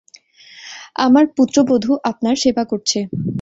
[0.97, 2.99] আমার পুত্রবধূ আপনার সেবা করছে।